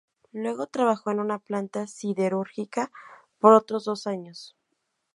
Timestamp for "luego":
0.31-0.65